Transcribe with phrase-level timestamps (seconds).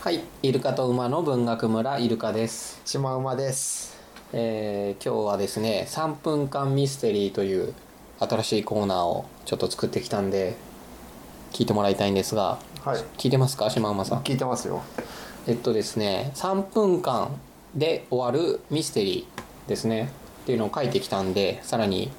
[0.00, 2.80] はい、イルカと馬の文学村イルカです。
[2.86, 3.98] シマウマです。
[4.32, 7.74] えー今日はですね、3分間ミステリーという
[8.18, 10.56] 新しいコーナーをちょっと作ってきたんで、
[11.52, 13.04] 聞いてもらいたいんですが、はい。
[13.18, 14.22] 聞いてますか、島馬さん。
[14.22, 14.80] 聞いてますよ。
[15.46, 17.38] えっとですね、3分間
[17.74, 20.10] で終わるミステリーですね、
[20.44, 22.10] っていうのを書いてきたんで、さらに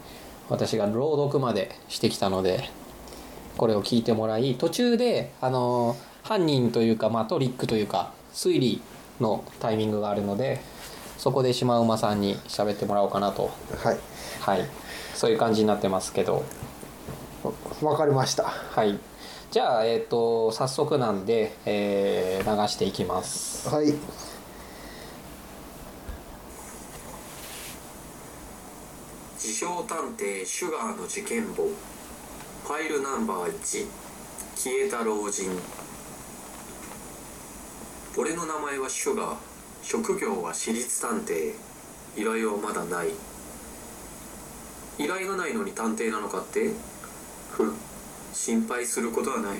[0.49, 2.69] 私が朗読までしてきたので、
[3.57, 8.81] これを聞いてもらい、途中で、あのー犯人というか、まあ、トリックというか、推理
[9.19, 10.61] のタイミングがあるので、
[11.17, 13.51] そこでシマウマさんに喋ってもらおうかなと。
[13.83, 13.97] はい
[14.39, 14.67] はい。
[15.13, 16.43] そういう感じになってますけど。
[17.43, 18.99] わわかりましたはい。
[19.51, 23.69] じゃあ、えっ、と、早速なんで、えー流していきます。
[23.69, 23.93] はい
[29.37, 33.87] 自称探偵シュガーの事件簿ファイルナンバー1
[34.55, 35.49] 消えた老人
[38.17, 39.35] 俺の名前はシュガー
[39.83, 41.53] 職業は私立探偵。
[42.17, 43.07] 依頼はまだない。
[44.99, 46.71] 依頼がないのに探偵なのかって？
[47.51, 47.73] ふん
[48.33, 49.59] 心配することはない。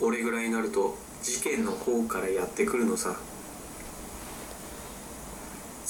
[0.00, 3.16] 俺ぐらいになると事件の方からやってくるのさ。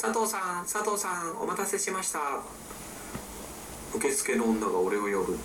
[0.01, 2.21] 佐藤さん佐藤さんお待たせしました。
[3.97, 5.39] 受付の女が俺を呼ぶ。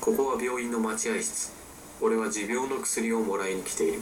[0.00, 1.52] ここは病院の待合室。
[2.00, 4.00] 俺は持病の薬をもらいに来ている。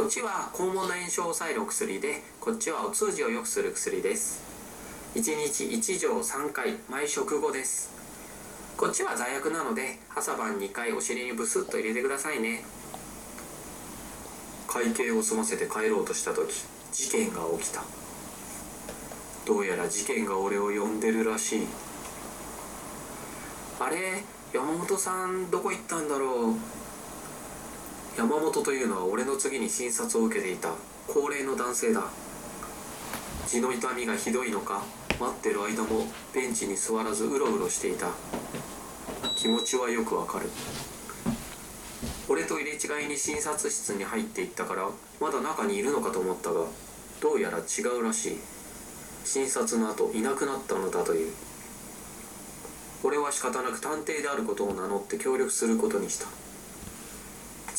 [0.00, 4.42] こっちは肛門の炎症を抑えるお薬でこっちはお通じを良くする薬です。
[5.14, 7.90] 1日1錠3回毎食後です。
[8.78, 12.64] こっちは罪悪なので朝晩2回お尻にブスッと入れてくださいね。
[14.66, 17.82] 会計を済ませて帰ろうとした時事件が起きた。
[19.44, 21.66] どうやら事件が俺を呼んでるらしい。
[23.78, 26.79] あれ山本さんどこ行ったんだろう。
[28.16, 30.74] 山本というのは俺の次に診察を受けていた
[31.06, 32.04] 高齢の男性だ。
[33.46, 34.82] 血の痛みがひどいのか
[35.18, 38.08] 待ってる間もベンチに座らずうろうろしていた。
[39.36, 40.46] 気持ちはよくわかる。
[42.28, 44.88] 俺と入れ違いに診察室に入っていったから
[45.20, 46.66] まだ中にいるのかと思ったが
[47.20, 48.38] どうやら違うらしい。
[49.24, 51.32] 診察の後いなくなったのだという。
[53.02, 56.26] 俺は仕方なく探偵であることを名乗って協力することにした。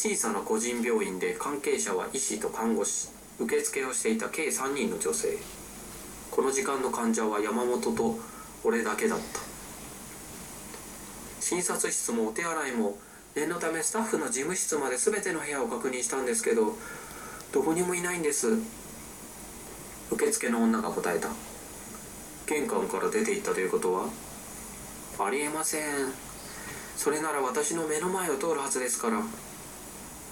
[0.03, 5.37] 小さな個人病院で関係者は医師と看護師受付をしていた計3人の女性。
[6.31, 8.17] この時間の患者は山本と
[8.63, 9.23] 俺だけだった。
[11.39, 12.97] 診察室もお手洗いも
[13.35, 16.75] 念のためスタッフの事務室まで全ての部屋を確認したんですけど
[17.51, 18.57] どこにもいないんです。
[20.09, 21.29] 受付の女が答えた。
[22.47, 24.05] 玄関から出て行ったということは
[25.19, 26.11] ありえません。
[26.97, 29.21] それなら私の目の前を通るはずですから。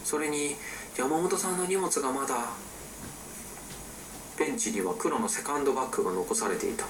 [0.04, 0.56] それに
[0.96, 2.50] 山本さんの荷物がまだ
[4.38, 6.86] ベンチには黒のセカンドバッグが残されていた。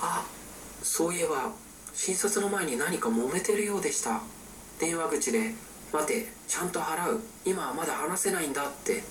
[0.00, 0.24] あ
[0.82, 1.50] そういえば
[1.94, 4.20] 診察の前に何か揉めてるようでした。
[4.78, 5.54] 電話口で
[5.92, 7.20] 「待てちゃんと払う。
[7.44, 9.02] 今はまだ話せないんだ」って。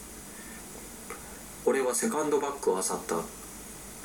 [1.66, 3.18] 俺はセカンドバッグを漁った。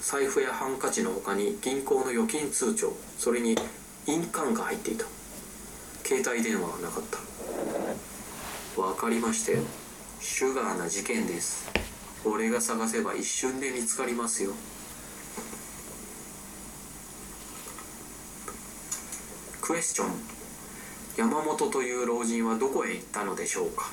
[0.01, 3.57] 財布やハンカチの他に銀行の預金通帳それに
[4.07, 5.05] 印鑑が入っていた。
[6.05, 7.32] 携帯電話はなかった。
[8.77, 9.59] わかりましたよ
[10.21, 11.71] シュガーな事件です。
[12.25, 14.53] 俺が探せば一瞬で見つかりますよ。
[19.61, 20.09] クエスチョン。
[21.17, 23.91] 山本という老人はどこへ行ったのでしょうか？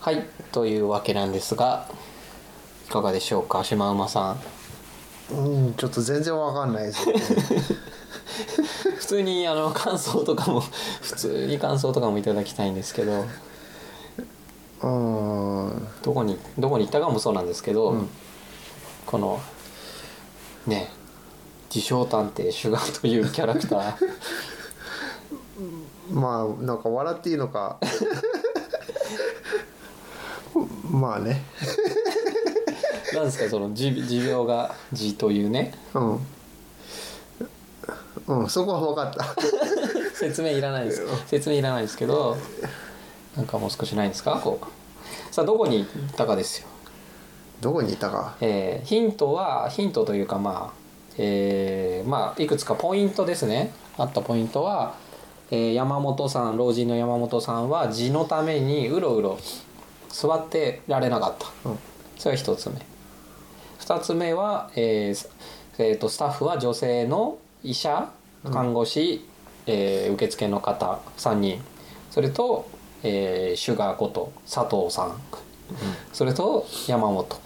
[0.00, 1.90] はいというわけなんですが
[2.86, 3.64] いかがでしょうか？
[3.64, 4.40] シマウマさん。
[5.32, 5.34] う
[5.70, 7.06] んちょっと全然わかんないです。
[7.06, 7.14] ね
[8.96, 13.26] 普通にあの感想とかも普通に感想とかもいただきたいんですけど。
[14.82, 18.08] うんどこにどこに行ったかもそうなんですけど、うん
[19.06, 19.40] この
[20.66, 20.90] ね
[21.72, 23.94] 自称探偵シュガーというキャラクター。
[26.10, 27.78] まあなんか笑っていいのか。
[30.90, 31.44] まあね
[33.14, 35.72] なんですかその持持病が「持」というね。
[35.94, 36.26] うん。
[38.26, 39.24] うんそこは分かった。
[40.14, 41.02] 説明いらないです。
[41.26, 42.36] 説明いらないですけど
[43.36, 44.40] なんかもう少しないんですか？
[44.42, 45.34] こう。
[45.34, 46.66] さあどこに行ったかですよ。
[47.60, 48.34] どこにいたか？
[48.40, 50.76] えーヒントはヒントというかまあ、
[51.18, 53.72] えーまあいくつかポイントですね。
[53.98, 54.94] あったポイントは、
[55.50, 59.38] えー山本さん老人の山本さんは字のためにうろうろ
[60.08, 61.78] 座ってられなかった、うん。
[62.18, 62.74] それが一つ目
[63.78, 65.28] 二つ目は、えー
[65.78, 68.10] えーとスタッフは女性の医者
[68.52, 69.26] 看護師、
[69.66, 71.60] えー受付の方3人。
[72.10, 72.68] それと、
[73.02, 75.20] えーシュガーこと佐藤さん、
[76.12, 77.38] それと山本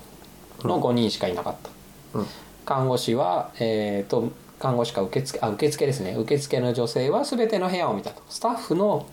[0.62, 2.26] の5人しかいなかった、うん。
[2.64, 6.14] 看護師は、えー、と看護師か受付あ受付ですね。
[6.14, 8.22] 受付の女性は全ての部屋を見たと。
[8.28, 9.06] スタッフの、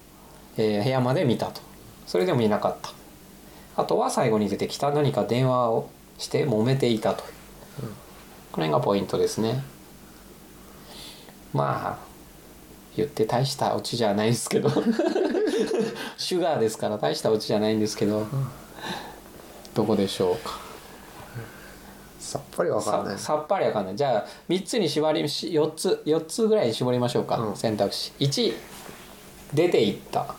[0.58, 1.62] えー部屋まで見たと。
[2.06, 2.92] それでもいなかった。
[3.82, 7.24] あとは最後に出てきた何か電話をして揉めていたと、
[8.52, 9.64] これがポイントですね。
[11.54, 12.08] まあ
[12.96, 14.70] 言って大したオチじゃないですけど。
[16.18, 18.26] シュガーですから大したオチじゃないんですけど、
[19.74, 20.60] どこでしょうか。
[22.20, 23.18] さっぱりわかんない。
[23.18, 23.96] ささっぱりわかんない。
[23.96, 27.56] じゃあ3つに縛りし4つ4つぐらいに絞りましょうか、うん。
[27.56, 28.12] 選択肢。
[28.20, 28.54] 1
[29.54, 30.36] 出て行った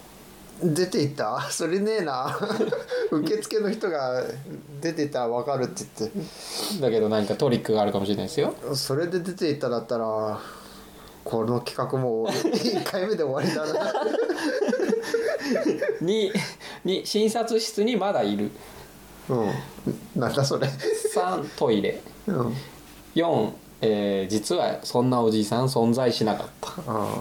[0.62, 1.40] 出ていった？
[1.50, 2.36] それねえな。
[3.12, 4.24] 受付の人が
[4.80, 6.10] 出ていったらわかるって言っ
[6.80, 8.48] だけど何かトリックがあるかもしれないですよ。
[8.48, 10.38] てそれで出ていっただったら
[11.24, 13.92] この企画もう1回目で終わりだな。
[16.02, 16.32] 2
[16.84, 18.50] に診察室にまだいる。
[19.28, 19.50] うん。
[20.20, 20.66] なんだそれ。
[21.14, 22.00] 3トイレ。
[22.26, 22.54] うん。
[23.14, 23.50] 4、
[23.80, 26.72] えー実はそんなおじいさん存在しなかった。
[26.86, 27.14] あ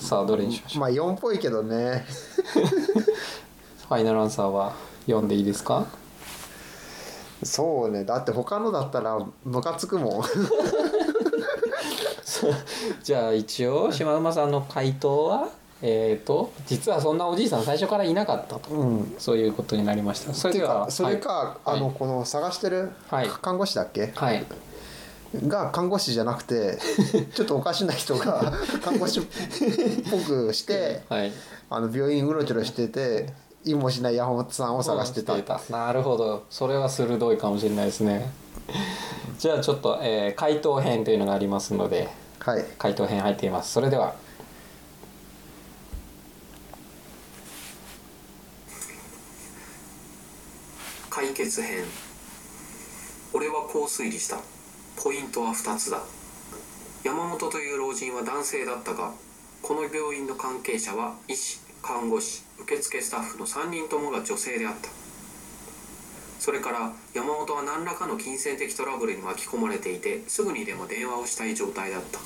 [0.00, 0.80] さあどれにしましょう？
[0.80, 2.04] まあ4っぽいけどね
[3.88, 4.74] ファイナルアンサーは
[5.06, 5.86] 4でいいですか？
[7.42, 8.04] そうね。
[8.04, 10.22] だって他のだったらムカつくもん。
[13.02, 15.48] じゃあ一応島馬さんの回答は
[15.82, 19.14] えっ、と実はそんなおじいさん最初からいなかったと、うん。
[19.18, 20.32] そういうことになりました。
[20.32, 21.76] それてではかそれか、はい。
[21.76, 23.28] あのはいこの探してるはい。
[23.28, 24.44] 看護師だっけ、はい
[25.46, 26.78] が看護師じゃなくて
[27.34, 28.52] ちょっとおかしな人が
[28.84, 29.22] 看護師っ
[30.10, 31.32] ぽくしてはい。
[31.70, 33.32] あの病院うろちょろしてて
[33.64, 35.34] 意もしない山本さんを探してた、
[35.70, 36.44] なるほど。
[36.50, 38.30] それは鋭いかもしれないですね。
[39.38, 42.08] じゃあちょっと、えー回答編というのがありますので
[42.40, 42.64] はい。
[42.76, 43.72] 回答編入っています。
[43.72, 44.14] それでは。
[51.08, 51.84] 解決編。
[53.32, 54.38] 俺はこう推理した
[55.02, 56.00] ポイントは2つだ。
[57.02, 59.10] 山本という老人は男性だったが
[59.60, 64.88] この病院の関係者は医師看護師受付スタッフの3人ともが女性であった。
[66.38, 72.20] それから山本は何らかの金銭的トラブルに巻き込まれていてすぐにでも電話をしたい状態だった。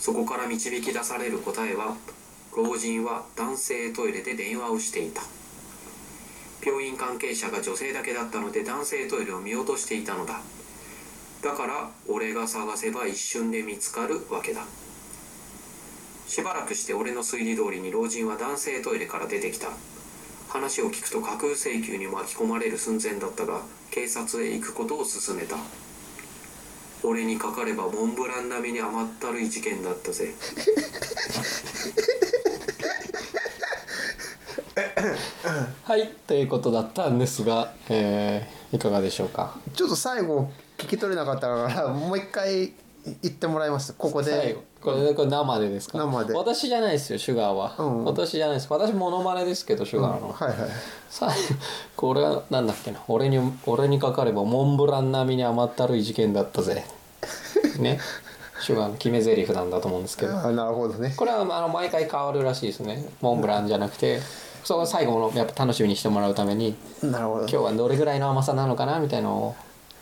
[0.00, 1.96] そこから導き出される答えは
[2.56, 5.22] 老人は男性トイレで電話をしていた。
[6.64, 10.40] 病院関係者が女性だけだったので男性トイレを見落としていたのだ。
[11.42, 14.62] だから俺が探せば一瞬で見つかるわけだ。
[16.26, 19.68] しばらくして俺の推理通りに老人は男性トイレから出てきた。
[20.48, 23.60] 話を聞くと架空請求に巻き込まれる寸前だったが
[23.90, 25.56] 警察へ行くことを勧めた。
[27.02, 30.34] 俺にかかればモンブラン並みに甘ったるい事件だったぜ。
[35.84, 39.60] はいということだったんですが、えーいかがでしょうか？
[39.74, 42.72] ちょっと最後聞き取れなかったからもう一回
[43.22, 44.62] 言ってもらいますここ最で後。
[44.82, 45.98] これこれ生でですか？
[45.98, 46.34] 生で。
[46.34, 48.66] 私じゃないですよシュガーは、うん私じゃないです。
[48.70, 50.70] 私モノマネですけどシュガーの、はいはい。
[51.08, 51.28] さ
[51.96, 53.00] これはなんだっけな？
[53.08, 56.84] 俺に俺にかかればモンブラン並みに甘ったるい事件だったぜ。
[57.78, 57.98] ね。
[58.60, 60.36] シュガーの決め台詞なんだと思うんですけど。
[60.38, 61.14] あなるほどね。
[61.16, 63.06] これはあの毎回変わるらしいですね。
[63.20, 64.20] モンブランじゃなくて。
[64.64, 66.74] そこ最後のやっぱ楽しみにしてもらうために。
[67.02, 67.40] なるほど。
[67.42, 68.98] 今日はどれぐらいの甘さなのかな？
[68.98, 69.54] みたいのを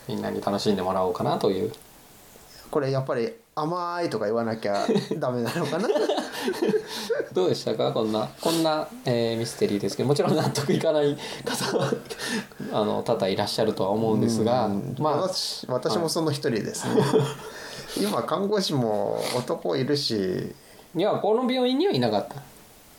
[0.07, 1.71] みんなに楽しんでもらおうかなという。
[2.71, 4.85] これやっぱり甘いとか言わなきゃ
[5.17, 5.87] ダメなのかな？
[7.33, 7.91] どうでしたか？
[7.91, 10.07] こんなこんな、えーミステリーですけど。
[10.09, 11.91] もちろん納得いかない方は
[12.73, 14.65] あの多々いらっしゃるとは思うんですが。
[14.65, 14.95] うん。
[14.99, 15.17] まあ。
[15.21, 17.01] 私私もその一人ですね、
[18.01, 20.53] 今看護師も男いるし。
[20.97, 22.35] いやこの病院にはいなかった。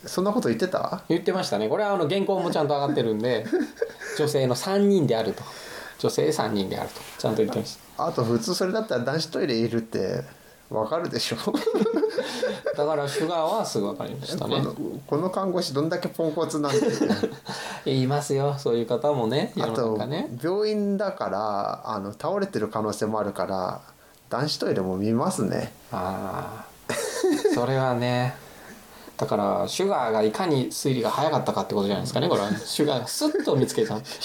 [0.07, 1.01] そんなこと言ってた？
[1.09, 1.67] 言ってましたね。
[1.67, 3.45] これはあの原稿もちゃんと上がってるんで
[4.17, 5.43] 女性の3人であると
[5.99, 6.95] 女性3人であると。
[7.17, 8.07] ちゃんと言ってました。
[8.07, 10.23] あと普通それだったら男子トイレいるって
[10.69, 11.37] わかるでしょ？
[12.75, 14.61] だからシュガーはすぐ分かりましたね。
[15.07, 16.79] この看護師どんだけポンコツなんて。
[17.85, 18.55] 言いますよ。
[18.59, 19.99] そういう方もね世のあと
[20.43, 23.81] 病院だからあの倒れてる可能性もあるから
[24.29, 25.73] 男子トイレも見ますね。
[25.91, 26.93] ああ
[27.55, 28.35] それはね。
[29.17, 32.51] だからシュガーがいかに推理が早かったかってことじゃないですかねこれは。
[32.51, 33.95] ねシュガーがスッと見つけた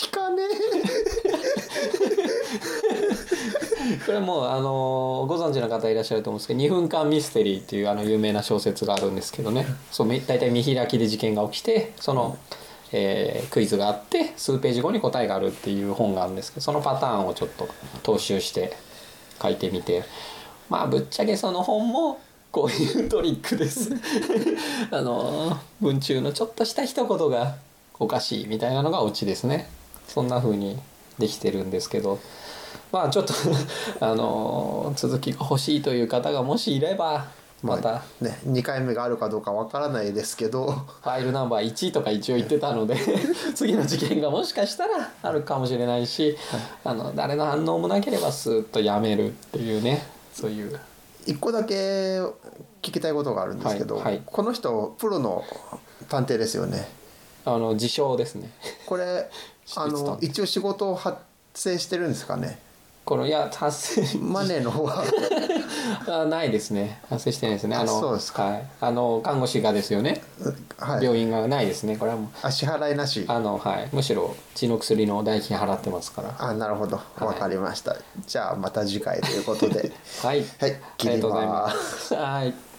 [4.06, 9.66] これもうあのーご存知の方いらっしゃると思うんですけど「2分間ミステリー」っていうあの有名な小説があるんですけどね。
[9.90, 12.36] そうみ大体見開きで事件が起きてその、
[12.92, 17.68] えークイズがあって数ページ後に答えがあるっていう本があるんですけどそのパターンをちょっと
[18.02, 18.76] 踏襲して
[19.40, 20.04] 書いてみて。
[20.72, 22.18] まあぶっちゃけその本も
[22.50, 23.90] こういうトリックです。
[24.90, 27.56] あの文中のちょっとした一言が
[27.98, 29.68] おかしいみたいなのがオチですね。
[30.08, 30.78] そんな風に
[31.18, 32.18] できてるんですけど
[32.92, 33.34] まあちょっと
[34.00, 37.26] あの続きが欲しいという方がもしいれば
[37.62, 38.02] また。
[38.20, 40.66] ね2回目があるかどうかわからないですけど。
[40.66, 42.96] ファイルナンバー1とか一応言ってたので
[43.54, 46.36] 次の事件がもしかしたらあるかもしれないし、
[46.84, 50.78] あの誰の反応もなければスーッとやめるっていうねそういう。
[51.24, 52.20] 一個だけ
[52.82, 54.22] 聞きたいことがあるんですけど、はいはい。
[54.26, 55.44] この人プロの
[56.08, 56.88] 探偵ですよね。
[57.44, 58.50] あの自称ですね。
[58.86, 59.30] これ
[59.76, 61.18] あの一応仕事を発
[61.54, 62.58] 生してるんですかね
[63.04, 65.02] このいや達成マネーの方は。
[66.06, 67.00] あないですね。
[67.08, 67.76] 発生してないですね。
[67.76, 68.44] あのあそうですか。
[68.44, 70.22] はい、あの看護師がですよね、
[70.78, 71.04] はい。
[71.04, 71.96] 病院がないですね。
[71.96, 72.28] これはもう。
[72.42, 73.24] あ支払いなし。
[73.26, 73.88] あのはい。
[73.92, 76.34] むしろ血の薬の代金払ってますから。
[76.38, 77.00] あなるほど。
[77.20, 77.24] い。
[77.24, 79.92] わかりました、じゃあまた次回ということで。
[80.22, 80.44] はい。
[80.58, 82.14] はいありがとうございます。
[82.14, 82.71] はい